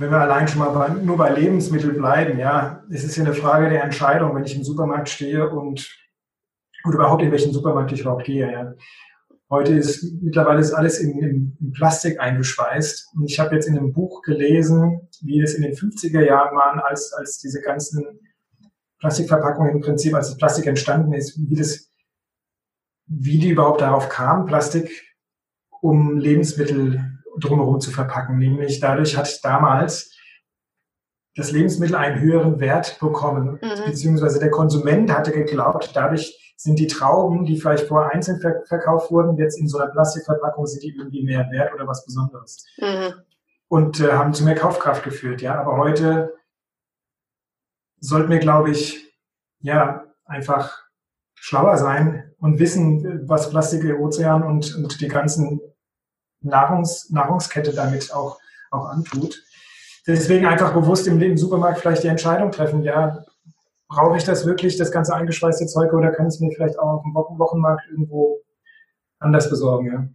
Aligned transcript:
Wenn 0.00 0.10
wir 0.10 0.18
allein 0.18 0.48
schon 0.48 0.60
mal 0.60 0.70
bei, 0.70 0.88
nur 0.88 1.18
bei 1.18 1.30
Lebensmitteln 1.30 1.94
bleiben, 1.98 2.38
ja, 2.38 2.82
es 2.90 3.04
ist 3.04 3.16
ja 3.16 3.24
eine 3.24 3.34
Frage 3.34 3.68
der 3.68 3.84
Entscheidung, 3.84 4.34
wenn 4.34 4.44
ich 4.44 4.56
im 4.56 4.64
Supermarkt 4.64 5.10
stehe 5.10 5.50
und, 5.50 5.94
und 6.84 6.94
überhaupt 6.94 7.22
in 7.22 7.30
welchen 7.30 7.52
Supermarkt 7.52 7.92
ich 7.92 8.00
überhaupt 8.00 8.24
gehe, 8.24 8.50
ja. 8.50 8.72
Heute 9.50 9.74
ist 9.74 10.22
mittlerweile 10.22 10.60
ist 10.60 10.72
alles 10.72 11.00
in, 11.00 11.56
in, 11.60 11.72
Plastik 11.72 12.18
eingeschweißt. 12.18 13.08
Und 13.14 13.24
ich 13.24 13.38
habe 13.38 13.54
jetzt 13.54 13.66
in 13.66 13.76
einem 13.76 13.92
Buch 13.92 14.22
gelesen, 14.22 15.08
wie 15.20 15.42
es 15.42 15.54
in 15.54 15.62
den 15.62 15.74
50er 15.74 16.24
Jahren 16.24 16.56
waren, 16.56 16.78
als, 16.78 17.12
als 17.12 17.38
diese 17.38 17.60
ganzen 17.60 18.20
Plastikverpackungen 19.00 19.74
im 19.74 19.80
Prinzip, 19.80 20.14
als 20.14 20.28
das 20.28 20.38
Plastik 20.38 20.66
entstanden 20.66 21.12
ist, 21.12 21.36
wie 21.36 21.56
das 21.56 21.90
wie 23.06 23.38
die 23.38 23.50
überhaupt 23.50 23.80
darauf 23.80 24.08
kam, 24.08 24.46
Plastik 24.46 24.88
um 25.80 26.16
Lebensmittel 26.16 27.18
drumherum 27.40 27.80
zu 27.80 27.90
verpacken. 27.90 28.38
Nämlich 28.38 28.80
dadurch 28.80 29.16
hat 29.16 29.44
damals 29.44 30.14
das 31.36 31.52
Lebensmittel 31.52 31.96
einen 31.96 32.20
höheren 32.20 32.60
Wert 32.60 32.98
bekommen, 33.00 33.58
mhm. 33.62 33.84
beziehungsweise 33.86 34.38
der 34.38 34.50
Konsument 34.50 35.12
hatte 35.12 35.32
geglaubt, 35.32 35.92
dadurch 35.94 36.54
sind 36.56 36.78
die 36.78 36.88
Trauben, 36.88 37.46
die 37.46 37.58
vielleicht 37.58 37.88
vorher 37.88 38.12
einzeln 38.12 38.40
ver 38.40 38.62
verkauft 38.66 39.10
wurden, 39.10 39.38
jetzt 39.38 39.58
in 39.58 39.66
so 39.66 39.78
einer 39.78 39.90
Plastikverpackung 39.90 40.66
sind 40.66 40.82
die 40.82 40.94
irgendwie 40.94 41.24
mehr 41.24 41.48
wert 41.50 41.72
oder 41.72 41.86
was 41.86 42.04
Besonderes. 42.04 42.66
Mhm. 42.78 43.14
Und 43.68 44.00
äh, 44.00 44.12
haben 44.12 44.34
zu 44.34 44.44
mehr 44.44 44.56
Kaufkraft 44.56 45.02
geführt, 45.04 45.40
ja. 45.40 45.58
Aber 45.58 45.78
heute 45.78 46.34
sollten 48.00 48.30
wir, 48.30 48.40
glaube 48.40 48.70
ich, 48.70 49.14
ja, 49.60 50.04
einfach 50.26 50.82
schlauer 51.34 51.78
sein 51.78 52.34
und 52.38 52.58
wissen, 52.58 53.26
was 53.26 53.48
Plastik 53.48 53.84
im 53.84 54.00
Ozean 54.00 54.42
und, 54.42 54.74
und 54.76 55.00
die 55.00 55.08
ganzen 55.08 55.60
Nahrungs, 56.40 57.10
Nahrungskette 57.10 57.72
damit 57.72 58.12
auch, 58.12 58.38
auch 58.70 58.86
antut. 58.86 59.42
Deswegen 60.06 60.46
einfach 60.46 60.72
bewusst 60.72 61.06
im, 61.06 61.20
im 61.20 61.36
Supermarkt 61.36 61.80
vielleicht 61.80 62.02
die 62.02 62.08
Entscheidung 62.08 62.50
treffen, 62.50 62.82
ja, 62.82 63.24
brauche 63.88 64.16
ich 64.16 64.24
das 64.24 64.46
wirklich, 64.46 64.76
das 64.76 64.92
ganze 64.92 65.14
eingeschweißte 65.14 65.66
Zeug, 65.66 65.92
oder 65.92 66.12
kann 66.12 66.26
ich 66.26 66.34
es 66.34 66.40
mir 66.40 66.52
vielleicht 66.54 66.78
auch 66.78 66.98
auf 66.98 67.02
dem 67.02 67.14
Wochenmarkt 67.14 67.82
irgendwo 67.90 68.40
anders 69.18 69.50
besorgen, 69.50 69.86
ja? 69.92 70.08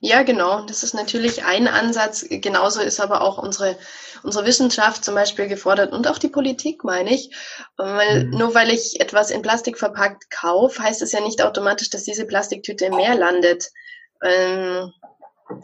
Ja, 0.00 0.22
genau. 0.22 0.66
Das 0.66 0.82
ist 0.82 0.94
natürlich 0.94 1.44
ein 1.44 1.68
Ansatz. 1.68 2.26
Genauso 2.28 2.80
ist 2.80 3.00
aber 3.00 3.22
auch 3.22 3.38
unsere, 3.38 3.76
unsere 4.22 4.44
Wissenschaft 4.44 5.04
zum 5.04 5.14
Beispiel 5.14 5.46
gefordert 5.46 5.92
und 5.92 6.08
auch 6.08 6.18
die 6.18 6.28
Politik, 6.28 6.84
meine 6.84 7.10
ich. 7.14 7.34
Weil, 7.76 8.24
mhm. 8.24 8.30
Nur 8.30 8.54
weil 8.54 8.70
ich 8.70 9.00
etwas 9.00 9.30
in 9.30 9.42
Plastik 9.42 9.78
verpackt 9.78 10.30
kaufe, 10.30 10.82
heißt 10.82 11.02
es 11.02 11.12
ja 11.12 11.20
nicht 11.20 11.42
automatisch, 11.42 11.90
dass 11.90 12.04
diese 12.04 12.26
Plastiktüte 12.26 12.86
im 12.86 12.96
Meer 12.96 13.14
landet. 13.14 13.70
Ähm, 14.22 14.92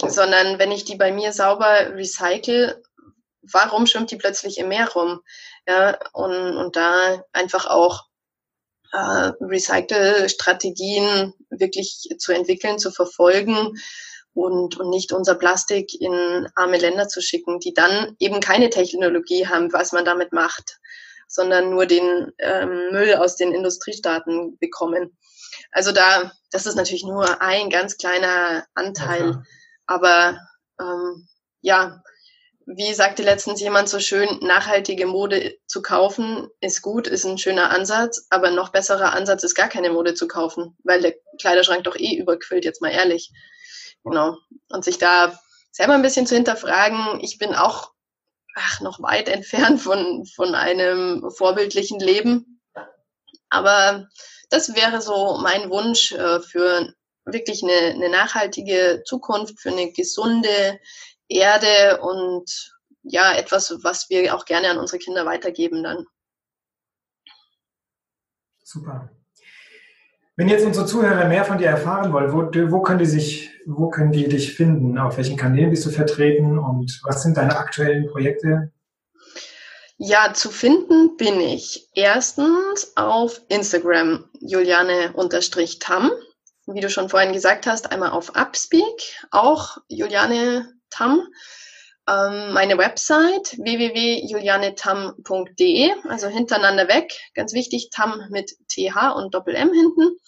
sondern 0.07 0.59
wenn 0.59 0.73
ich 0.73 0.85
die 0.85 0.97
bei 0.97 1.13
mir 1.13 1.33
sauber 1.33 1.95
recycle, 1.95 2.83
warum 3.43 3.87
schwimmt 3.87 4.11
die 4.11 4.17
plötzlich 4.17 4.59
im 4.59 4.69
Meer 4.69 4.89
rum? 4.91 5.21
Ja, 5.67 5.99
und, 6.13 6.57
und 6.57 6.77
da 6.77 7.23
einfach 7.33 7.67
auch 7.67 8.05
äh, 8.93 9.33
Recycle-Strategien 9.41 11.35
wirklich 11.51 12.09
zu 12.19 12.33
entwickeln, 12.33 12.79
zu 12.79 12.91
verfolgen 12.91 13.79
und, 14.35 14.79
und 14.79 14.91
nicht 14.91 15.13
unser 15.13 15.35
Plastik 15.35 15.93
in 16.01 16.47
arme 16.55 16.79
Länder 16.79 17.09
zu 17.09 17.21
schicken, 17.21 17.59
die 17.61 17.75
dann 17.75 18.17
eben 18.19 18.41
keine 18.41 18.71
Technologie 18.71 19.47
haben, 19.47 19.73
was 19.73 19.93
man 19.93 20.05
damit 20.05 20.33
macht, 20.33 20.79
sondern 21.27 21.71
nur 21.71 21.87
den 21.87 22.33
ähm, 22.39 22.91
Müll 22.93 23.15
aus 23.17 23.37
den 23.37 23.53
Industriestaaten 23.53 24.57
bekommen. 24.59 25.19
Also 25.71 25.93
da, 25.93 26.33
das 26.51 26.67
ist 26.67 26.77
natürlich 26.77 27.05
nur 27.05 27.43
ein 27.43 27.69
ganz 27.69 27.97
kleiner 27.97 28.65
Anteil, 28.75 29.31
okay. 29.31 29.39
Aber 29.89 30.39
ähm, 30.81 31.27
ja, 31.61 32.03
wie 32.67 32.93
sagte 32.93 33.23
letztens 33.23 33.61
jemand 33.61 33.89
so 33.89 33.99
schön, 33.99 34.29
nachhaltige 34.43 35.07
Mode 35.07 35.57
zu 35.67 35.81
kaufen 35.81 36.49
ist 36.61 36.83
gut, 36.83 37.07
ist 37.07 37.25
ein 37.25 37.39
schöner 37.39 37.71
Ansatz, 37.71 38.27
aber 38.29 38.51
noch 38.51 38.69
besserer 38.69 39.15
Ansatz 39.15 39.43
ist 39.43 39.55
gar 39.55 39.69
keine 39.69 39.91
Mode 39.91 40.13
zu 40.15 40.29
kaufen, 40.29 40.77
weil 40.85 41.01
der 41.01 41.15
Kleiderschrank 41.41 41.85
doch 41.85 41.97
eh 41.97 42.17
überquillt, 42.17 42.67
jetzt 42.67 42.83
mal 42.83 42.91
ehrlich. 42.91 43.33
Genau. 44.05 44.37
Und 44.69 44.85
sich 44.85 44.99
da 44.99 45.39
selber 45.73 45.95
ein 45.95 46.03
bisschen 46.03 46.27
zu 46.27 46.35
hinterfragen, 46.35 47.21
ich 47.23 47.39
bin 47.39 47.55
auch 47.55 47.93
ach, 48.55 48.81
noch 48.81 49.01
weit 49.01 49.29
entfernt 49.31 49.81
von, 49.81 50.27
von 50.27 50.55
einem 50.55 51.31
vorbildlichen 51.31 52.01
Leben. 52.01 52.61
Aber 53.49 54.09
das 54.51 54.75
wäre 54.75 55.01
so 55.01 55.39
mein 55.43 55.71
Wunsch 55.71 56.13
äh, 56.13 56.41
für 56.41 56.93
wirklich 57.33 57.63
eine, 57.63 57.95
eine 57.95 58.09
nachhaltige 58.09 59.03
Zukunft, 59.05 59.61
für 59.61 59.71
eine 59.71 59.93
gesunde, 59.93 60.79
Erde 61.29 62.01
und 62.01 62.75
ja, 63.03 63.35
etwas, 63.35 63.79
was 63.83 64.09
wir 64.11 64.35
auch 64.35 64.45
gerne 64.45 64.71
an 64.71 64.79
unsere 64.79 64.99
Kinder 64.99 65.27
weitergeben 65.27 65.83
dann. 65.83 66.07
Super. 68.65 69.11
Wenn 70.37 70.49
jetzt 70.49 70.65
unsere 70.65 70.87
Zuhörer 70.87 71.27
mehr 71.27 71.45
von 71.45 71.59
dir 71.59 71.67
erfahren 71.67 72.13
wollen, 72.13 72.33
wo, 72.33 72.71
wo, 72.71 72.83
können 72.83 73.01
die 73.01 73.07
sich, 73.07 73.51
wo 73.67 73.91
können 73.91 74.13
die 74.13 74.29
dich 74.29 74.55
finden? 74.55 74.99
Auf 74.99 75.17
welchen 75.17 75.37
Kanälen 75.37 75.71
bist 75.71 75.85
du 75.85 75.91
vertreten 75.91 76.59
und 76.59 77.01
was 77.05 77.23
sind 77.23 77.37
deine 77.37 77.57
aktuellen 77.57 78.07
Projekte? 78.09 78.73
Ja, 79.97 80.33
zu 80.33 80.51
finden 80.51 81.17
bin 81.17 81.41
ich 81.41 81.89
erstens 81.95 82.93
auf 82.95 83.41
Instagram 83.49 84.31
Juliane-Tam. 84.41 86.13
Wie 86.71 86.81
du 86.81 86.91
schon 86.91 87.09
vorhin 87.09 87.33
gesagt 87.33 87.67
hast, 87.67 87.93
einmal 87.93 88.11
auf 88.11 88.37
Upspeak, 88.37 89.27
auch 89.31 89.79
Juliane 89.89 90.71
Tam. 90.91 91.27
Ähm, 92.07 92.53
meine 92.53 92.77
Website 92.77 93.57
www.julianetam.de, 93.57 95.93
also 96.11 96.29
hintereinander 96.29 96.89
weg, 96.89 97.19
ganz 97.35 97.55
wichtig, 97.55 97.89
Tam 97.91 98.23
mit 98.29 98.55
TH 98.69 99.15
und 99.17 99.33
Doppel-M 99.33 99.73
hinten. 99.73 100.19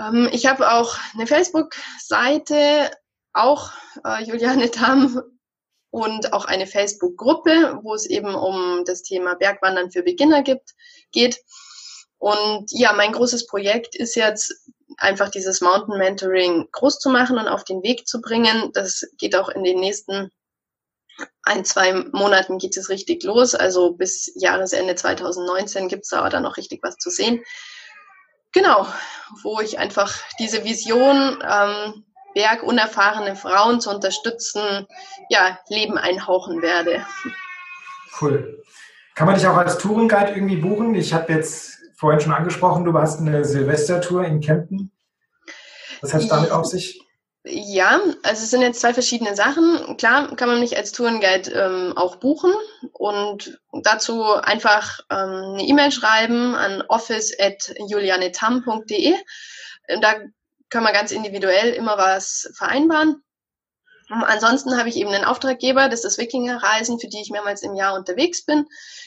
Ähm, 0.00 0.28
ich 0.32 0.46
habe 0.46 0.72
auch 0.72 0.96
eine 1.14 1.28
Facebook-Seite, 1.28 2.90
auch 3.32 3.70
äh, 4.04 4.24
Juliane 4.24 4.72
Tam 4.72 5.22
und 5.90 6.32
auch 6.32 6.44
eine 6.44 6.66
Facebook-Gruppe, 6.66 7.78
wo 7.84 7.94
es 7.94 8.06
eben 8.06 8.34
um 8.34 8.82
das 8.84 9.04
Thema 9.04 9.36
Bergwandern 9.36 9.92
für 9.92 10.02
Beginner 10.02 10.42
gibt, 10.42 10.74
geht. 11.12 11.38
Und 12.18 12.72
ja, 12.72 12.92
mein 12.94 13.12
großes 13.12 13.46
Projekt 13.46 13.94
ist 13.94 14.16
jetzt 14.16 14.64
einfach 14.98 15.30
dieses 15.30 15.60
Mountain 15.60 15.98
Mentoring 15.98 16.68
groß 16.72 16.98
zu 16.98 17.10
machen 17.10 17.38
und 17.38 17.48
auf 17.48 17.64
den 17.64 17.82
Weg 17.82 18.06
zu 18.06 18.20
bringen. 18.20 18.70
Das 18.72 19.02
geht 19.18 19.36
auch 19.36 19.48
in 19.48 19.64
den 19.64 19.80
nächsten 19.80 20.30
ein, 21.44 21.64
zwei 21.64 21.92
Monaten 22.12 22.58
geht 22.58 22.76
es 22.76 22.88
richtig 22.88 23.22
los. 23.22 23.54
Also 23.54 23.92
bis 23.92 24.32
Jahresende 24.34 24.94
2019 24.94 25.88
gibt 25.88 26.02
es 26.02 26.08
da 26.08 26.28
dann 26.28 26.42
noch 26.42 26.56
richtig 26.56 26.82
was 26.82 26.96
zu 26.96 27.10
sehen. 27.10 27.42
Genau, 28.52 28.86
wo 29.42 29.60
ich 29.60 29.78
einfach 29.78 30.16
diese 30.38 30.64
Vision, 30.64 31.42
ähm, 31.42 32.04
bergunerfahrene 32.34 33.36
Frauen 33.36 33.80
zu 33.80 33.90
unterstützen, 33.90 34.86
ja, 35.28 35.58
Leben 35.68 35.98
einhauchen 35.98 36.62
werde. 36.62 37.06
Cool. 38.20 38.62
Kann 39.14 39.26
man 39.26 39.36
dich 39.36 39.46
auch 39.46 39.56
als 39.56 39.78
Tourenguide 39.78 40.32
irgendwie 40.32 40.56
buchen? 40.56 40.94
Ich 40.94 41.14
habe 41.14 41.32
jetzt 41.32 41.73
vorhin 41.96 42.20
schon 42.20 42.32
angesprochen, 42.32 42.84
du 42.84 42.98
hast 42.98 43.20
eine 43.20 43.44
Silvestertour 43.44 44.24
in 44.24 44.40
Kempten. 44.40 44.90
Was 46.00 46.12
hat 46.12 46.22
es 46.22 46.28
damit 46.28 46.50
auf 46.50 46.66
sich? 46.66 47.00
Ja, 47.46 48.00
also 48.22 48.42
es 48.42 48.50
sind 48.50 48.62
jetzt 48.62 48.80
zwei 48.80 48.94
verschiedene 48.94 49.36
Sachen. 49.36 49.98
Klar 49.98 50.34
kann 50.34 50.48
man 50.48 50.60
mich 50.60 50.78
als 50.78 50.92
Tourenguide 50.92 51.50
ähm, 51.50 51.92
auch 51.94 52.16
buchen 52.16 52.54
und 52.92 53.60
dazu 53.82 54.32
einfach 54.32 55.00
ähm, 55.10 55.52
eine 55.54 55.62
E-Mail 55.62 55.92
schreiben 55.92 56.54
an 56.54 56.82
office.julianetam.de. 56.88 59.14
Da 60.00 60.14
kann 60.70 60.82
man 60.82 60.94
ganz 60.94 61.12
individuell 61.12 61.74
immer 61.74 61.98
was 61.98 62.50
vereinbaren. 62.56 63.22
Ansonsten 64.22 64.76
habe 64.78 64.88
ich 64.88 64.96
eben 64.96 65.10
einen 65.10 65.24
Auftraggeber, 65.24 65.88
das 65.88 66.04
ist 66.04 66.18
Wikingerreisen, 66.18 67.00
für 67.00 67.08
die 67.08 67.20
ich 67.20 67.30
mehrmals 67.30 67.62
im 67.62 67.74
Jahr 67.74 67.94
unterwegs 67.94 68.44
bin. 68.44 68.66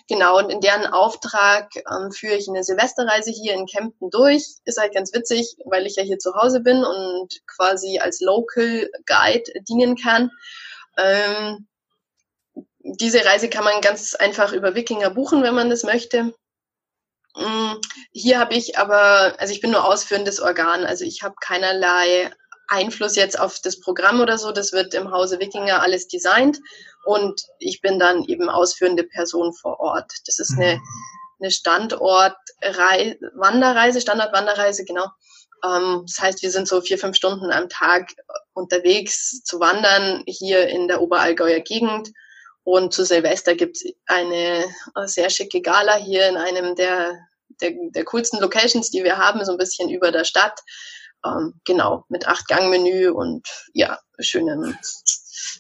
Genau, 0.10 0.38
und 0.38 0.50
in 0.50 0.60
deren 0.60 0.86
Auftrag 0.88 1.70
ähm, 1.76 2.12
führe 2.12 2.36
ich 2.36 2.48
eine 2.50 2.64
Silvesterreise 2.64 3.32
hier 3.32 3.54
in 3.54 3.66
Kempten 3.66 4.10
durch. 4.10 4.44
Ist 4.66 4.80
halt 4.80 4.94
ganz 4.94 5.14
witzig, 5.14 5.56
weil 5.66 5.86
ich 5.86 5.96
ja 5.96 6.04
hier 6.04 6.20
zu 6.20 6.34
Hause 6.36 6.62
bin 6.62 6.84
und 6.84 7.42
quasi 7.46 8.00
als 8.00 8.20
Local 8.22 8.90
Guide 9.06 9.52
dienen 9.68 9.96
kann. 9.96 10.32
Ähm, 10.98 11.68
diese 12.80 13.26
Reise 13.26 13.50
kann 13.50 13.64
man 13.64 13.82
ganz 13.82 14.16
einfach 14.16 14.54
über 14.54 14.76
Wikinger 14.76 15.10
buchen, 15.10 15.44
wenn 15.44 15.56
man 15.56 15.70
das 15.70 15.84
möchte. 15.84 16.34
Mm, 17.36 17.76
hier 18.12 18.40
habe 18.40 18.56
ich 18.56 18.78
aber, 18.80 19.36
also 19.38 19.54
ich 19.54 19.62
bin 19.62 19.72
nur 19.72 19.86
ausführendes 19.86 20.40
Organ, 20.40 20.86
also 20.86 21.06
ich 21.06 21.22
habe 21.22 21.36
keinerlei 21.40 22.32
Einfluss 22.68 23.16
jetzt 23.16 23.40
auf 23.40 23.60
das 23.62 23.80
Programm 23.80 24.22
oder 24.22 24.38
so. 24.38 24.52
Das 24.52 24.74
wird 24.74 24.94
im 24.94 25.12
Hause 25.12 25.40
Wikinger 25.40 25.82
alles 25.82 26.08
designt 26.08 26.60
und 27.06 27.42
ich 27.60 27.82
bin 27.82 27.98
dann 28.00 28.26
eben 28.26 28.50
ausführende 28.50 29.04
Person 29.04 29.54
vor 29.54 29.80
Ort. 29.80 30.12
Das 30.26 30.40
ist 30.40 30.58
eine, 30.58 30.82
eine 31.40 31.52
Standort-Wanderreise, 31.52 34.02
Standard-Wanderreise, 34.02 34.84
genau. 34.84 35.06
Ähm, 35.64 36.04
das 36.06 36.20
heißt, 36.20 36.42
wir 36.42 36.52
sind 36.52 36.68
so 36.68 36.82
vier, 36.82 36.98
fünf 36.98 37.16
Stunden 37.16 37.52
am 37.52 37.70
Tag 37.70 38.10
unterwegs 38.54 39.44
zu 39.44 39.60
wandern 39.60 40.24
hier 40.28 40.68
in 40.68 40.88
der 40.88 41.02
Oberallgäuer 41.02 41.60
Gegend. 41.62 42.12
Und 42.64 42.94
zu 42.94 43.06
Silvester 43.06 43.56
gibt 43.56 43.78
es 43.78 43.86
eine 44.08 44.66
sehr 45.06 45.30
schicke 45.30 45.62
Gala 45.62 45.96
hier 45.96 46.28
in 46.28 46.36
einem 46.36 46.76
der, 46.76 47.18
der, 47.62 47.72
der 47.92 48.04
coolsten 48.04 48.42
Locations, 48.42 48.92
die 48.92 49.06
wir 49.06 49.18
haben, 49.18 49.46
so 49.46 49.54
ein 49.54 49.58
bisschen 49.58 49.90
über 49.90 50.12
der 50.12 50.26
Stadt. 50.26 50.60
Ähm, 51.26 51.54
genau, 51.66 52.06
mit 52.10 52.28
acht 52.28 52.48
Gang-Menü 52.48 53.10
und 53.10 53.48
ja, 53.74 53.98
schönem, 54.20 54.78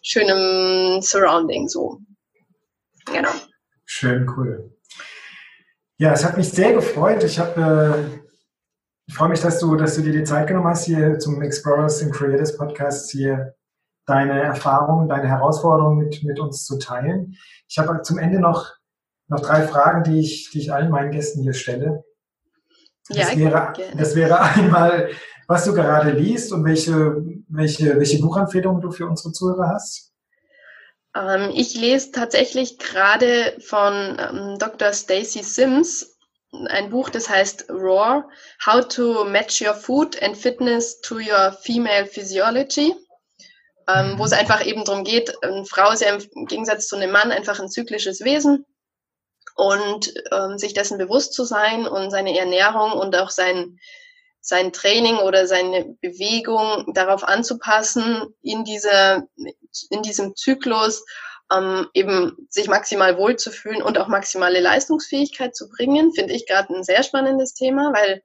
schönem 0.03 1.01
Surrounding 1.01 1.67
so. 1.67 1.99
Genau. 3.05 3.31
Schön, 3.85 4.29
cool. 4.35 4.77
Ja, 5.97 6.13
es 6.13 6.23
hat 6.23 6.37
mich 6.37 6.49
sehr 6.49 6.73
gefreut. 6.73 7.23
Ich 7.23 7.39
habe, 7.39 8.13
äh, 8.13 8.19
ich 9.07 9.15
freue 9.15 9.29
mich, 9.29 9.39
dass 9.39 9.59
du, 9.59 9.75
dass 9.75 9.95
du 9.95 10.01
dir 10.01 10.11
die 10.11 10.23
Zeit 10.23 10.47
genommen 10.47 10.67
hast, 10.67 10.85
hier 10.85 11.17
zum 11.17 11.41
Explorers 11.41 12.03
and 12.03 12.13
Creators 12.13 12.57
Podcast 12.57 13.09
hier 13.09 13.55
deine 14.05 14.41
Erfahrungen, 14.41 15.09
deine 15.09 15.27
Herausforderungen 15.27 15.97
mit, 15.97 16.23
mit 16.23 16.39
uns 16.39 16.65
zu 16.65 16.77
teilen. 16.77 17.37
Ich 17.67 17.77
habe 17.77 18.01
zum 18.01 18.17
Ende 18.17 18.39
noch, 18.39 18.73
noch 19.27 19.41
drei 19.41 19.67
Fragen, 19.67 20.03
die 20.03 20.19
ich, 20.19 20.49
die 20.51 20.59
ich 20.59 20.73
allen 20.73 20.91
meinen 20.91 21.11
Gästen 21.11 21.41
hier 21.41 21.53
stelle. 21.53 22.03
Das, 23.09 23.33
ja, 23.33 23.37
wäre, 23.37 23.73
das 23.97 24.15
wäre 24.15 24.39
einmal, 24.55 25.09
was 25.47 25.63
du 25.63 25.73
gerade 25.73 26.11
liest 26.11 26.51
und 26.51 26.65
welche, 26.65 27.23
welche, 27.47 27.97
welche 27.97 28.19
Buchempfehlungen 28.19 28.81
du 28.81 28.91
für 28.91 29.07
unsere 29.07 29.31
Zuhörer 29.31 29.69
hast? 29.69 30.11
Ähm, 31.15 31.51
ich 31.53 31.75
lese 31.75 32.11
tatsächlich 32.11 32.77
gerade 32.77 33.57
von 33.61 34.17
ähm, 34.19 34.59
Dr. 34.59 34.91
Stacy 34.93 35.43
Sims 35.43 36.17
ein 36.69 36.89
Buch, 36.89 37.09
das 37.09 37.29
heißt 37.29 37.69
Roar, 37.69 38.29
How 38.65 38.87
to 38.87 39.25
Match 39.25 39.61
Your 39.61 39.73
Food 39.73 40.21
and 40.21 40.35
Fitness 40.37 40.99
to 41.01 41.15
Your 41.15 41.51
Female 41.61 42.05
Physiology, 42.05 42.93
ähm, 43.87 44.17
wo 44.17 44.25
es 44.25 44.31
mhm. 44.31 44.37
einfach 44.37 44.65
eben 44.65 44.83
darum 44.83 45.03
geht, 45.03 45.33
eine 45.43 45.65
Frau 45.65 45.91
ist 45.91 46.01
ja 46.01 46.15
im 46.15 46.45
Gegensatz 46.45 46.87
zu 46.87 46.95
einem 46.95 47.11
Mann 47.11 47.31
einfach 47.31 47.59
ein 47.59 47.69
zyklisches 47.69 48.21
Wesen 48.21 48.65
und 49.55 50.13
ähm, 50.31 50.57
sich 50.57 50.73
dessen 50.73 50.97
bewusst 50.97 51.33
zu 51.33 51.43
sein 51.43 51.87
und 51.87 52.11
seine 52.11 52.37
Ernährung 52.37 52.93
und 52.93 53.15
auch 53.15 53.29
sein 53.29 53.77
sein 54.47 54.71
Training 54.71 55.17
oder 55.17 55.45
seine 55.45 55.97
Bewegung 55.99 56.93
darauf 56.93 57.25
anzupassen, 57.25 58.33
in 58.41 58.63
dieser, 58.63 59.27
in 59.89 60.01
diesem 60.03 60.37
Zyklus 60.37 61.03
ähm, 61.51 61.87
eben 61.93 62.47
sich 62.49 62.69
maximal 62.69 63.17
wohlzufühlen 63.17 63.81
und 63.81 63.97
auch 63.97 64.07
maximale 64.07 64.61
Leistungsfähigkeit 64.61 65.53
zu 65.53 65.67
bringen, 65.67 66.13
finde 66.13 66.33
ich 66.33 66.47
gerade 66.47 66.73
ein 66.73 66.83
sehr 66.83 67.03
spannendes 67.03 67.55
Thema, 67.55 67.91
weil 67.93 68.23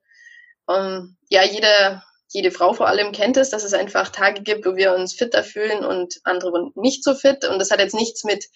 ähm, 0.70 1.16
ja 1.28 1.42
jede, 1.42 2.02
jede 2.28 2.52
Frau 2.52 2.72
vor 2.72 2.86
allem 2.86 3.10
kennt 3.10 3.36
es, 3.36 3.50
dass 3.50 3.64
es 3.64 3.74
einfach 3.74 4.10
Tage 4.10 4.42
gibt, 4.42 4.64
wo 4.64 4.76
wir 4.76 4.94
uns 4.94 5.14
fitter 5.14 5.42
fühlen 5.42 5.84
und 5.84 6.20
andere 6.22 6.70
nicht 6.76 7.02
so 7.02 7.14
fit. 7.14 7.44
Und 7.44 7.58
das 7.58 7.72
hat 7.72 7.80
jetzt 7.80 7.96
nichts 7.96 8.22
mit 8.22 8.46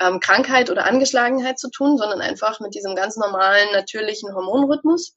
ähm, 0.00 0.20
Krankheit 0.20 0.70
oder 0.70 0.86
Angeschlagenheit 0.86 1.58
zu 1.58 1.70
tun, 1.70 1.98
sondern 1.98 2.20
einfach 2.20 2.60
mit 2.60 2.76
diesem 2.76 2.94
ganz 2.94 3.16
normalen, 3.16 3.72
natürlichen 3.72 4.32
Hormonrhythmus. 4.32 5.16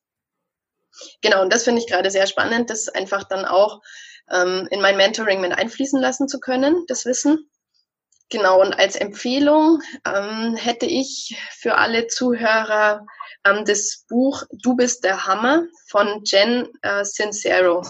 Genau, 1.21 1.41
und 1.41 1.53
das 1.53 1.63
finde 1.63 1.81
ich 1.81 1.87
gerade 1.87 2.11
sehr 2.11 2.27
spannend, 2.27 2.69
das 2.69 2.89
einfach 2.89 3.23
dann 3.23 3.45
auch 3.45 3.81
ähm, 4.31 4.67
in 4.71 4.81
mein 4.81 4.97
Mentoring 4.97 5.41
mit 5.41 5.53
einfließen 5.53 5.99
lassen 5.99 6.27
zu 6.27 6.39
können, 6.39 6.85
das 6.87 7.05
Wissen. 7.05 7.49
Genau, 8.31 8.61
und 8.61 8.73
als 8.73 8.95
Empfehlung 8.95 9.81
ähm, 10.05 10.55
hätte 10.55 10.85
ich 10.85 11.35
für 11.57 11.75
alle 11.75 12.07
Zuhörer 12.07 13.05
ähm, 13.43 13.65
das 13.65 14.05
Buch 14.07 14.43
Du 14.61 14.75
bist 14.75 15.03
der 15.03 15.25
Hammer 15.25 15.63
von 15.87 16.21
Jen 16.25 16.69
äh, 16.83 17.03
Sincero. 17.03 17.83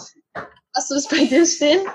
Hast 0.73 0.91
du 0.91 0.95
das 0.95 1.07
bei 1.09 1.25
dir 1.25 1.45
stehen? 1.45 1.85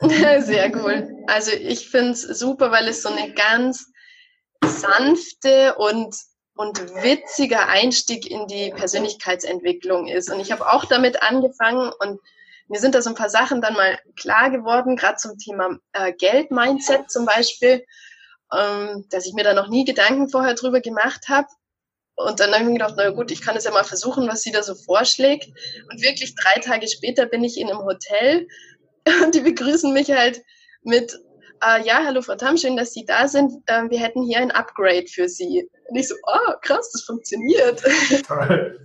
Sehr 0.40 0.74
cool. 0.76 1.08
Also 1.28 1.52
ich 1.52 1.88
finde 1.88 2.10
es 2.12 2.22
super, 2.22 2.72
weil 2.72 2.88
es 2.88 3.02
so 3.02 3.08
eine 3.08 3.32
ganz 3.34 3.86
sanfte 4.64 5.76
und 5.76 6.14
und 6.56 6.80
witziger 7.02 7.68
Einstieg 7.68 8.30
in 8.30 8.46
die 8.46 8.70
Persönlichkeitsentwicklung 8.70 10.06
ist. 10.06 10.30
Und 10.30 10.40
ich 10.40 10.52
habe 10.52 10.70
auch 10.72 10.84
damit 10.84 11.22
angefangen 11.22 11.92
und 11.98 12.20
mir 12.68 12.80
sind 12.80 12.94
da 12.94 13.02
so 13.02 13.10
ein 13.10 13.16
paar 13.16 13.30
Sachen 13.30 13.60
dann 13.60 13.74
mal 13.74 13.98
klar 14.16 14.50
geworden, 14.50 14.96
gerade 14.96 15.16
zum 15.16 15.36
Thema 15.38 15.78
äh, 15.92 16.12
Geld-Mindset 16.12 17.10
zum 17.10 17.26
Beispiel, 17.26 17.84
ähm, 18.56 19.04
dass 19.10 19.26
ich 19.26 19.34
mir 19.34 19.44
da 19.44 19.52
noch 19.52 19.68
nie 19.68 19.84
Gedanken 19.84 20.28
vorher 20.28 20.54
drüber 20.54 20.80
gemacht 20.80 21.28
habe. 21.28 21.48
Und 22.16 22.38
dann 22.38 22.52
habe 22.52 22.62
ich 22.62 22.66
mir 22.68 22.74
gedacht, 22.74 22.94
na 22.96 23.10
gut, 23.10 23.32
ich 23.32 23.42
kann 23.42 23.56
es 23.56 23.64
ja 23.64 23.72
mal 23.72 23.84
versuchen, 23.84 24.28
was 24.28 24.42
sie 24.42 24.52
da 24.52 24.62
so 24.62 24.74
vorschlägt. 24.74 25.48
Und 25.90 26.00
wirklich 26.00 26.36
drei 26.36 26.60
Tage 26.60 26.86
später 26.88 27.26
bin 27.26 27.42
ich 27.42 27.58
in 27.58 27.68
einem 27.68 27.80
Hotel 27.80 28.46
und 29.24 29.34
die 29.34 29.40
begrüßen 29.40 29.92
mich 29.92 30.10
halt 30.12 30.42
mit, 30.82 31.18
äh, 31.62 31.84
ja, 31.84 32.04
hallo 32.04 32.22
Frau 32.22 32.36
Tam, 32.36 32.56
schön, 32.56 32.76
dass 32.76 32.92
Sie 32.92 33.04
da 33.04 33.28
sind. 33.28 33.52
Ähm, 33.66 33.90
wir 33.90 33.98
hätten 33.98 34.22
hier 34.22 34.38
ein 34.38 34.50
Upgrade 34.50 35.06
für 35.06 35.28
Sie. 35.28 35.68
Und 35.88 35.96
ich 35.96 36.08
so, 36.08 36.14
oh, 36.26 36.52
krass, 36.62 36.90
das 36.92 37.02
funktioniert. 37.02 37.82
Toll. 38.26 38.80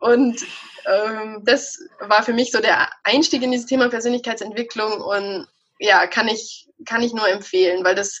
Und 0.00 0.40
ähm, 0.86 1.42
das 1.44 1.78
war 2.00 2.22
für 2.22 2.32
mich 2.32 2.50
so 2.50 2.60
der 2.60 2.88
Einstieg 3.04 3.42
in 3.42 3.50
dieses 3.50 3.66
Thema 3.66 3.88
Persönlichkeitsentwicklung 3.88 5.00
und 5.00 5.46
ja, 5.78 6.06
kann 6.06 6.28
ich, 6.28 6.68
kann 6.86 7.02
ich 7.02 7.12
nur 7.12 7.28
empfehlen, 7.28 7.84
weil 7.84 7.94
das 7.94 8.20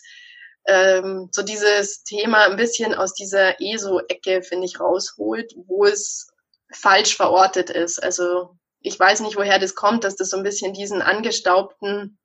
ähm, 0.66 1.28
so 1.32 1.42
dieses 1.42 2.04
Thema 2.04 2.46
ein 2.46 2.56
bisschen 2.56 2.94
aus 2.94 3.14
dieser 3.14 3.60
ESO-Ecke, 3.60 4.42
finde 4.42 4.66
ich, 4.66 4.78
rausholt, 4.78 5.54
wo 5.66 5.84
es 5.86 6.28
falsch 6.72 7.16
verortet 7.16 7.70
ist. 7.70 8.02
Also 8.02 8.56
ich 8.80 8.98
weiß 8.98 9.20
nicht, 9.20 9.36
woher 9.36 9.58
das 9.58 9.74
kommt, 9.74 10.04
dass 10.04 10.16
das 10.16 10.30
so 10.30 10.36
ein 10.36 10.42
bisschen 10.42 10.72
diesen 10.74 11.02
angestaubten 11.02 12.18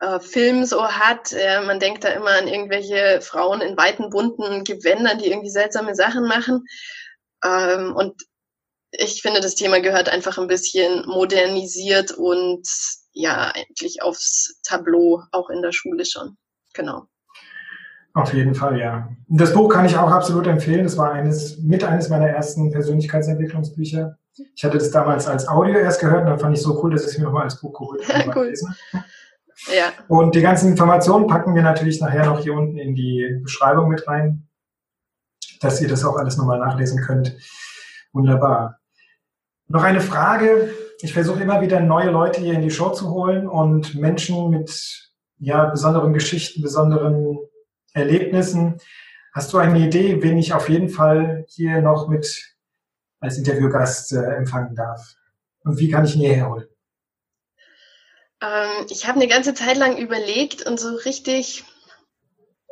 äh, 0.00 0.20
Film 0.20 0.64
so 0.64 0.86
hat. 0.86 1.32
Äh, 1.32 1.62
man 1.62 1.78
denkt 1.78 2.04
da 2.04 2.08
immer 2.08 2.30
an 2.30 2.48
irgendwelche 2.48 3.20
Frauen 3.20 3.60
in 3.60 3.76
weiten, 3.76 4.10
bunten 4.10 4.64
Gewändern, 4.64 5.18
die 5.18 5.30
irgendwie 5.30 5.50
seltsame 5.50 5.94
Sachen 5.94 6.26
machen. 6.26 6.64
Ähm, 7.44 7.94
und 7.94 8.22
ich 8.92 9.22
finde, 9.22 9.40
das 9.40 9.54
Thema 9.54 9.80
gehört 9.80 10.08
einfach 10.08 10.38
ein 10.38 10.48
bisschen 10.48 11.06
modernisiert 11.06 12.12
und 12.12 12.66
ja, 13.12 13.52
eigentlich 13.54 14.02
aufs 14.02 14.60
Tableau, 14.64 15.22
auch 15.32 15.50
in 15.50 15.62
der 15.62 15.72
Schule 15.72 16.04
schon. 16.04 16.36
Genau. 16.74 17.06
Auf 18.14 18.34
jeden 18.34 18.54
Fall, 18.54 18.78
ja. 18.78 19.08
Das 19.28 19.52
Buch 19.52 19.72
kann 19.72 19.86
ich 19.86 19.96
auch 19.96 20.10
absolut 20.10 20.46
empfehlen. 20.46 20.82
Das 20.82 20.96
war 20.96 21.12
eines, 21.12 21.58
mit 21.58 21.84
eines 21.84 22.08
meiner 22.08 22.28
ersten 22.28 22.72
Persönlichkeitsentwicklungsbücher. 22.72 24.18
Ich 24.56 24.64
hatte 24.64 24.78
das 24.78 24.90
damals 24.90 25.26
als 25.26 25.46
Audio 25.46 25.78
erst 25.78 26.00
gehört 26.00 26.22
und 26.22 26.26
dann 26.26 26.38
fand 26.38 26.56
ich 26.56 26.62
so 26.62 26.82
cool, 26.82 26.90
dass 26.90 27.02
ich 27.02 27.12
es 27.12 27.18
mir 27.18 27.24
nochmal 27.24 27.44
als 27.44 27.60
Buch 27.60 27.72
geholt 27.78 28.08
habe. 28.08 28.32
cool. 28.34 28.54
Ja. 29.66 29.92
Und 30.08 30.34
die 30.34 30.40
ganzen 30.40 30.70
Informationen 30.70 31.26
packen 31.26 31.54
wir 31.54 31.62
natürlich 31.62 32.00
nachher 32.00 32.26
noch 32.26 32.40
hier 32.40 32.54
unten 32.54 32.78
in 32.78 32.94
die 32.94 33.40
Beschreibung 33.42 33.88
mit 33.88 34.06
rein, 34.08 34.48
dass 35.60 35.80
ihr 35.80 35.88
das 35.88 36.04
auch 36.04 36.16
alles 36.16 36.36
nochmal 36.36 36.58
nachlesen 36.58 37.00
könnt. 37.00 37.36
Wunderbar. 38.12 38.80
Noch 39.68 39.84
eine 39.84 40.00
Frage. 40.00 40.74
Ich 41.00 41.12
versuche 41.12 41.42
immer 41.42 41.60
wieder 41.60 41.80
neue 41.80 42.10
Leute 42.10 42.40
hier 42.40 42.54
in 42.54 42.62
die 42.62 42.70
Show 42.70 42.90
zu 42.90 43.10
holen 43.10 43.46
und 43.46 43.94
Menschen 43.94 44.50
mit 44.50 45.10
ja, 45.38 45.66
besonderen 45.66 46.12
Geschichten, 46.12 46.62
besonderen 46.62 47.38
Erlebnissen. 47.92 48.78
Hast 49.32 49.52
du 49.52 49.58
eine 49.58 49.78
Idee, 49.78 50.22
wen 50.22 50.38
ich 50.38 50.52
auf 50.52 50.68
jeden 50.68 50.88
Fall 50.88 51.44
hier 51.48 51.80
noch 51.80 52.08
mit 52.08 52.56
als 53.20 53.38
Interviewgast 53.38 54.12
äh, 54.12 54.34
empfangen 54.34 54.74
darf? 54.74 55.14
Und 55.62 55.78
wie 55.78 55.90
kann 55.90 56.04
ich 56.04 56.16
ihn 56.16 56.22
hierher 56.22 56.50
holen? 56.50 56.66
Ähm, 58.42 58.86
ich 58.88 59.06
habe 59.06 59.18
eine 59.18 59.28
ganze 59.28 59.54
Zeit 59.54 59.76
lang 59.76 59.96
überlegt 59.96 60.66
und 60.66 60.78
so 60.80 60.94
richtig 60.96 61.64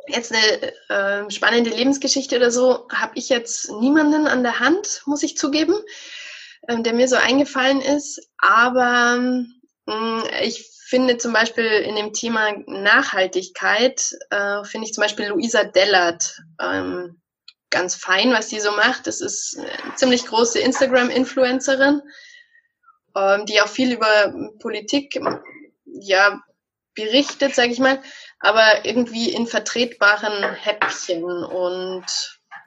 jetzt 0.07 0.33
eine 0.33 0.73
äh, 0.89 1.31
spannende 1.31 1.69
Lebensgeschichte 1.69 2.35
oder 2.37 2.51
so 2.51 2.87
habe 2.91 3.11
ich 3.15 3.29
jetzt 3.29 3.71
niemanden 3.71 4.27
an 4.27 4.43
der 4.43 4.59
Hand, 4.59 5.01
muss 5.05 5.23
ich 5.23 5.37
zugeben, 5.37 5.75
ähm, 6.67 6.83
der 6.83 6.93
mir 6.93 7.07
so 7.07 7.15
eingefallen 7.15 7.81
ist. 7.81 8.29
Aber 8.37 9.15
ähm, 9.87 10.23
ich 10.41 10.69
finde 10.87 11.17
zum 11.17 11.33
Beispiel 11.33 11.65
in 11.65 11.95
dem 11.95 12.13
Thema 12.13 12.51
Nachhaltigkeit, 12.65 14.01
äh, 14.31 14.63
finde 14.63 14.87
ich 14.87 14.93
zum 14.93 15.03
Beispiel 15.03 15.27
Luisa 15.27 15.63
Dellert 15.63 16.41
ähm, 16.59 17.21
ganz 17.69 17.95
fein, 17.95 18.31
was 18.31 18.49
sie 18.49 18.59
so 18.59 18.71
macht. 18.71 19.05
Das 19.05 19.21
ist 19.21 19.59
eine 19.59 19.95
ziemlich 19.95 20.25
große 20.25 20.59
Instagram-Influencerin, 20.59 22.01
ähm, 23.15 23.45
die 23.45 23.61
auch 23.61 23.67
viel 23.67 23.93
über 23.93 24.33
Politik 24.59 25.19
ja, 25.93 26.41
berichtet, 26.95 27.55
sage 27.55 27.71
ich 27.71 27.79
mal. 27.79 28.01
aber 28.39 28.85
irgendwie 28.85 29.31
in 29.31 29.47
vertretbaren 29.47 30.53
Häppchen. 30.53 31.23
Und 31.23 32.05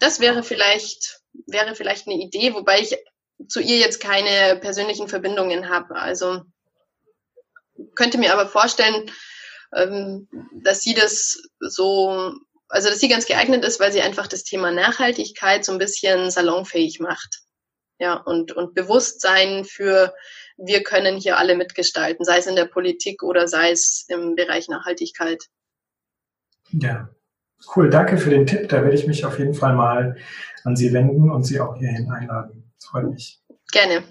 das 0.00 0.20
wäre 0.20 0.42
vielleicht, 0.42 1.20
wäre 1.46 1.74
vielleicht 1.74 2.06
eine 2.06 2.16
Idee, 2.16 2.54
wobei 2.54 2.80
ich 2.80 2.96
zu 3.48 3.60
ihr 3.60 3.78
jetzt 3.78 4.00
keine 4.00 4.56
persönlichen 4.56 5.08
Verbindungen 5.08 5.68
habe. 5.68 5.96
Also 5.96 6.42
könnte 7.94 8.18
mir 8.18 8.32
aber 8.32 8.46
vorstellen, 8.46 9.10
ähm, 9.74 10.28
dass 10.52 10.82
sie 10.82 10.94
das 10.94 11.42
so, 11.60 12.32
also 12.68 12.88
dass 12.88 13.00
sie 13.00 13.08
ganz 13.08 13.26
geeignet 13.26 13.64
ist, 13.64 13.80
weil 13.80 13.92
sie 13.92 14.02
einfach 14.02 14.26
das 14.26 14.44
Thema 14.44 14.70
Nachhaltigkeit 14.70 15.64
so 15.64 15.72
ein 15.72 15.78
bisschen 15.78 16.30
salonfähig 16.30 17.00
macht. 17.00 17.40
Ja, 17.98 18.14
und, 18.14 18.52
und 18.52 18.74
Bewusstsein 18.74 19.64
für, 19.64 20.14
wir 20.56 20.82
können 20.82 21.16
hier 21.18 21.38
alle 21.38 21.56
mitgestalten, 21.56 22.24
sei 22.24 22.38
es 22.38 22.46
in 22.46 22.56
der 22.56 22.66
Politik 22.66 23.22
oder 23.22 23.48
sei 23.48 23.70
es 23.70 24.04
im 24.08 24.34
Bereich 24.34 24.68
Nachhaltigkeit. 24.68 25.44
Ja, 26.70 27.10
cool. 27.74 27.90
Danke 27.90 28.18
für 28.18 28.30
den 28.30 28.46
Tipp. 28.46 28.68
Da 28.68 28.82
werde 28.82 28.94
ich 28.94 29.06
mich 29.06 29.24
auf 29.24 29.38
jeden 29.38 29.54
Fall 29.54 29.74
mal 29.74 30.16
an 30.64 30.76
Sie 30.76 30.92
wenden 30.92 31.30
und 31.30 31.44
Sie 31.44 31.60
auch 31.60 31.76
hierhin 31.76 32.10
einladen. 32.10 32.72
Das 32.78 32.88
freut 32.88 33.10
mich. 33.10 33.40
Gerne. 33.70 34.04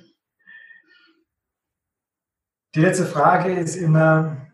Die 2.75 2.81
letzte 2.81 3.05
Frage 3.05 3.53
ist 3.53 3.75
immer, 3.75 4.47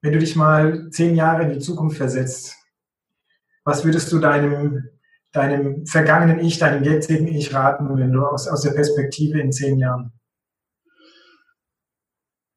wenn 0.00 0.12
du 0.12 0.18
dich 0.18 0.36
mal 0.36 0.90
zehn 0.90 1.14
Jahre 1.14 1.44
in 1.44 1.54
die 1.54 1.58
Zukunft 1.58 1.96
versetzt, 1.96 2.56
was 3.64 3.84
würdest 3.84 4.10
du 4.12 4.18
deinem, 4.18 4.88
deinem 5.32 5.86
vergangenen 5.86 6.40
Ich, 6.40 6.58
deinem 6.58 6.84
jetzigen 6.84 7.28
Ich 7.28 7.54
raten, 7.54 7.96
wenn 7.96 8.12
du 8.12 8.24
aus, 8.24 8.48
aus 8.48 8.62
der 8.62 8.72
Perspektive 8.72 9.40
in 9.40 9.52
zehn 9.52 9.78
Jahren? 9.78 10.12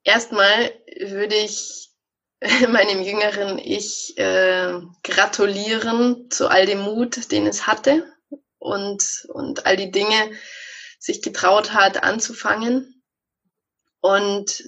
Erstmal 0.05 0.71
würde 0.99 1.35
ich 1.35 1.89
meinem 2.69 3.01
jüngeren 3.01 3.57
Ich 3.57 4.17
äh, 4.17 4.79
gratulieren 5.03 6.29
zu 6.29 6.47
all 6.47 6.65
dem 6.65 6.79
Mut, 6.79 7.31
den 7.31 7.47
es 7.47 7.67
hatte 7.67 8.05
und, 8.59 9.25
und 9.29 9.65
all 9.65 9.75
die 9.75 9.91
Dinge 9.91 10.31
sich 10.99 11.21
getraut 11.21 11.73
hat 11.73 12.03
anzufangen. 12.03 13.03
Und 13.99 14.63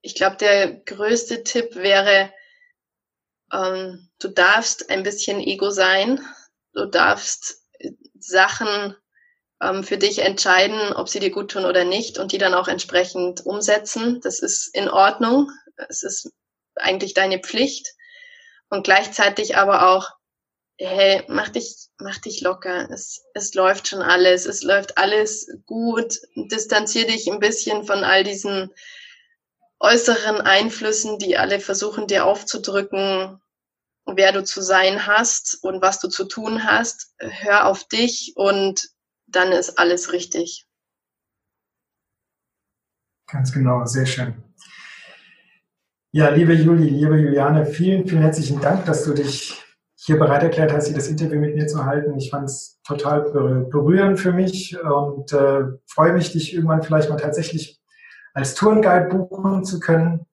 ich 0.00 0.16
glaube, 0.16 0.36
der 0.36 0.72
größte 0.72 1.44
Tipp 1.44 1.76
wäre, 1.76 2.32
ähm, 3.52 4.10
du 4.18 4.28
darfst 4.28 4.90
ein 4.90 5.04
bisschen 5.04 5.40
Ego 5.40 5.70
sein. 5.70 6.20
Du 6.72 6.86
darfst 6.86 7.62
Sachen 8.18 8.96
ähm, 9.62 9.84
für 9.84 9.96
dich 9.96 10.18
entscheiden, 10.18 10.92
ob 10.92 11.08
sie 11.08 11.20
dir 11.20 11.30
gut 11.30 11.52
tun 11.52 11.64
oder 11.64 11.84
nicht 11.84 12.18
und 12.18 12.32
die 12.32 12.38
dann 12.38 12.54
auch 12.54 12.68
entsprechend 12.68 13.46
umsetzen. 13.46 14.20
Das 14.20 14.40
ist 14.40 14.74
in 14.74 14.88
Ordnung. 14.88 15.50
Es 15.88 16.02
ist 16.02 16.30
eigentlich 16.74 17.14
deine 17.14 17.38
Pflicht. 17.38 17.94
Und 18.68 18.84
gleichzeitig 18.84 19.56
aber 19.56 19.88
auch, 19.88 20.10
hey, 20.78 21.22
mach 21.28 21.50
dich, 21.50 21.88
mach 21.98 22.18
dich 22.18 22.40
locker. 22.40 22.88
Es, 22.90 23.22
es 23.34 23.54
läuft 23.54 23.88
schon 23.88 24.02
alles. 24.02 24.46
Es 24.46 24.62
läuft 24.62 24.98
alles 24.98 25.46
gut. 25.66 26.18
Distanzier 26.34 27.06
dich 27.06 27.30
ein 27.30 27.38
bisschen 27.38 27.84
von 27.84 28.02
all 28.02 28.24
diesen 28.24 28.70
äußeren 29.78 30.40
Einflüssen, 30.40 31.18
die 31.18 31.36
alle 31.36 31.60
versuchen 31.60 32.06
dir 32.06 32.24
aufzudrücken, 32.24 33.40
wer 34.06 34.32
du 34.32 34.44
zu 34.44 34.62
sein 34.62 35.06
hast 35.06 35.58
und 35.62 35.82
was 35.82 36.00
du 36.00 36.08
zu 36.08 36.24
tun 36.24 36.64
hast. 36.64 37.12
Hör 37.18 37.66
auf 37.66 37.86
dich 37.88 38.32
und 38.36 38.91
dann 39.32 39.52
ist 39.52 39.78
alles 39.78 40.12
richtig. 40.12 40.66
Ganz 43.30 43.52
genau, 43.52 43.84
sehr 43.86 44.06
schön. 44.06 44.34
Ja, 46.10 46.28
liebe 46.28 46.52
Juli, 46.52 46.90
liebe 46.90 47.18
Juliane, 47.18 47.64
vielen, 47.64 48.06
vielen 48.06 48.20
herzlichen 48.20 48.60
Dank, 48.60 48.84
dass 48.84 49.04
du 49.04 49.14
dich 49.14 49.58
hier 49.96 50.18
bereit 50.18 50.42
erklärt 50.42 50.72
hast, 50.72 50.86
hier 50.86 50.96
das 50.96 51.08
Interview 51.08 51.38
mit 51.38 51.54
mir 51.54 51.66
zu 51.66 51.86
halten. 51.86 52.16
Ich 52.18 52.28
fand 52.28 52.44
es 52.44 52.80
total 52.84 53.22
berührend 53.22 54.20
für 54.20 54.32
mich 54.32 54.76
und 54.82 55.32
äh, 55.32 55.62
freue 55.86 56.12
mich, 56.12 56.32
dich 56.32 56.52
irgendwann 56.52 56.82
vielleicht 56.82 57.08
mal 57.08 57.16
tatsächlich 57.16 57.80
als 58.34 58.54
Tourenguide 58.54 59.08
buchen 59.08 59.64
zu 59.64 59.80
können, 59.80 60.26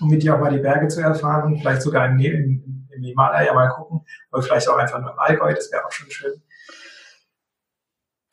um 0.00 0.08
mit 0.08 0.22
dir 0.22 0.34
auch 0.34 0.40
mal 0.40 0.52
die 0.52 0.62
Berge 0.62 0.88
zu 0.88 1.00
erfahren, 1.00 1.58
vielleicht 1.58 1.82
sogar 1.82 2.06
im, 2.06 2.18
im, 2.18 2.88
im 2.90 3.02
Himalaya 3.02 3.52
mal 3.52 3.68
gucken, 3.68 4.00
oder 4.32 4.42
vielleicht 4.42 4.68
auch 4.68 4.76
einfach 4.76 5.00
nur 5.00 5.12
im 5.12 5.18
Allgäu, 5.18 5.54
das 5.54 5.70
wäre 5.70 5.84
auch 5.84 5.92
schon 5.92 6.10
schön. 6.10 6.42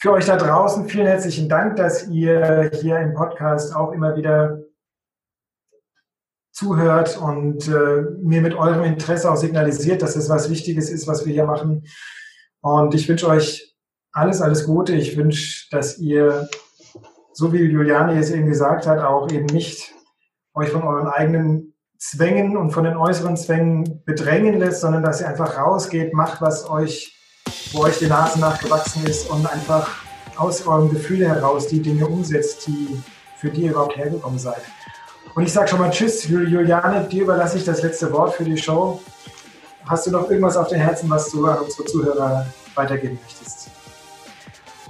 Für 0.04 0.12
euch 0.12 0.26
da 0.26 0.36
draußen 0.36 0.90
vielen 0.90 1.08
herzlichen 1.08 1.48
Dank, 1.48 1.78
dass 1.78 2.10
ihr 2.10 2.70
hier 2.74 3.00
im 3.00 3.14
Podcast 3.14 3.74
auch 3.74 3.94
immer 3.94 4.18
wieder 4.18 4.60
zuhört 6.52 7.18
und 7.18 7.70
äh, 7.70 8.02
mir 8.22 8.42
mit 8.42 8.54
eurem 8.54 8.84
Interesse 8.84 9.32
auch 9.32 9.38
signalisiert, 9.38 10.02
dass 10.02 10.18
es 10.18 10.28
was 10.28 10.50
Wichtiges 10.50 10.90
ist, 10.90 11.08
was 11.08 11.26
wir 11.26 11.32
hier 11.32 11.46
machen. 11.46 11.88
Und 12.60 12.94
ich 12.94 13.08
wünsche 13.08 13.30
euch 13.30 13.78
alles, 14.12 14.42
alles 14.42 14.66
Gute. 14.66 14.94
Ich 14.94 15.16
wünsche, 15.16 15.70
dass 15.72 15.98
ihr 16.00 16.50
so 17.32 17.54
wie 17.54 17.60
Juliane 17.60 18.20
es 18.20 18.30
eben 18.30 18.48
gesagt 18.48 18.86
hat, 18.86 19.00
auch 19.00 19.32
eben 19.32 19.46
nicht 19.46 19.96
euch 20.54 20.68
von 20.68 20.84
euren 20.84 21.08
eigenen 21.08 21.76
Zwängen 21.98 22.58
und 22.58 22.72
von 22.72 22.84
den 22.84 22.98
äußeren 22.98 23.38
Zwängen 23.38 24.04
bedrängen 24.04 24.60
lässt, 24.60 24.82
sondern 24.82 25.04
dass 25.04 25.22
ihr 25.22 25.30
einfach 25.30 25.58
rausgeht, 25.58 26.14
macht, 26.14 26.42
was 26.42 26.70
euch, 26.70 27.18
wo 27.72 27.84
euch 27.84 27.98
die 28.00 28.08
Nase 28.08 28.40
nachgewachsen 28.40 29.06
ist 29.06 29.30
und 29.30 29.46
einfach 29.46 29.90
aus 30.38 30.66
eurem 30.66 30.90
Gefühl 30.90 31.28
heraus 31.28 31.68
die 31.68 31.82
Dinge 31.82 32.08
umsetzt, 32.08 32.68
die 32.68 33.02
für 33.38 33.50
die 33.50 33.64
ihr 33.64 33.72
überhaupt 33.72 33.98
hergekommen 33.98 34.40
seid. 34.40 34.62
Und 35.36 35.44
ich 35.44 35.52
sage 35.52 35.68
schon 35.68 35.80
mal 35.80 35.90
Tschüss, 35.90 36.28
Juliane, 36.28 37.08
dir 37.08 37.24
überlasse 37.24 37.58
ich 37.58 37.66
das 37.66 37.82
letzte 37.82 38.12
Wort 38.12 38.36
für 38.36 38.44
die 38.44 38.58
Show. 38.58 39.02
Hast 39.86 40.08
du 40.08 40.12
noch 40.12 40.30
irgendwas 40.30 40.56
auf 40.56 40.70
dem 40.70 40.80
Herzen, 40.80 41.10
was 41.10 41.30
du 41.32 41.46
an 41.46 41.60
unsere 41.60 41.86
Zuhörer 41.86 42.46
weitergeben 42.76 43.20
möchtest? 43.22 43.70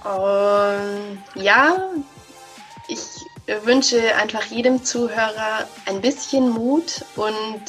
Um, 0.03 1.17
ja, 1.35 1.89
ich 2.87 2.99
wünsche 3.63 4.15
einfach 4.15 4.43
jedem 4.45 4.83
Zuhörer 4.83 5.67
ein 5.85 6.01
bisschen 6.01 6.49
Mut 6.49 7.05
und 7.15 7.61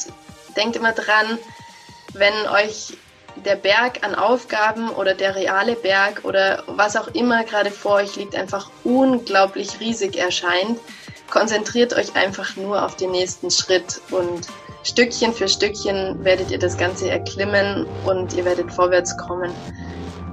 denkt 0.55 0.75
immer 0.75 0.91
dran, 0.91 1.37
wenn 2.13 2.33
euch 2.47 2.97
der 3.43 3.55
Berg 3.55 4.03
an 4.03 4.15
Aufgaben 4.15 4.89
oder 4.89 5.13
der 5.13 5.35
reale 5.35 5.75
Berg 5.75 6.21
oder 6.23 6.63
was 6.67 6.95
auch 6.95 7.07
immer 7.09 7.43
gerade 7.43 7.71
vor 7.71 7.95
euch 7.95 8.15
liegt, 8.15 8.35
einfach 8.35 8.69
unglaublich 8.83 9.79
riesig 9.79 10.17
erscheint, 10.17 10.79
konzentriert 11.29 11.93
euch 11.93 12.15
einfach 12.15 12.55
nur 12.55 12.83
auf 12.83 12.95
den 12.95 13.11
nächsten 13.11 13.51
Schritt 13.51 14.01
und 14.11 14.47
Stückchen 14.83 15.33
für 15.33 15.47
Stückchen 15.47 16.23
werdet 16.23 16.51
ihr 16.51 16.59
das 16.59 16.77
Ganze 16.77 17.09
erklimmen 17.09 17.87
und 18.05 18.33
ihr 18.33 18.45
werdet 18.45 18.71
vorwärts 18.71 19.17
kommen. 19.17 19.51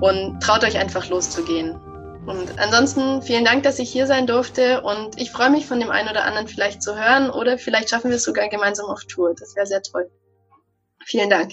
Und 0.00 0.42
traut 0.42 0.62
euch 0.62 0.78
einfach 0.78 1.08
loszugehen. 1.08 1.80
Und 2.26 2.58
ansonsten 2.58 3.22
vielen 3.22 3.44
Dank, 3.44 3.62
dass 3.62 3.78
ich 3.78 3.90
hier 3.90 4.06
sein 4.06 4.26
durfte 4.26 4.82
und 4.82 5.18
ich 5.20 5.32
freue 5.32 5.50
mich 5.50 5.66
von 5.66 5.80
dem 5.80 5.90
einen 5.90 6.08
oder 6.08 6.24
anderen 6.24 6.48
vielleicht 6.48 6.82
zu 6.82 6.94
hören 6.94 7.30
oder 7.30 7.56
vielleicht 7.56 7.88
schaffen 7.90 8.10
wir 8.10 8.16
es 8.16 8.24
sogar 8.24 8.48
gemeinsam 8.48 8.86
auf 8.86 9.04
Tour. 9.04 9.34
Das 9.38 9.56
wäre 9.56 9.66
sehr 9.66 9.82
toll. 9.82 10.10
Vielen 11.04 11.30
Dank. 11.30 11.52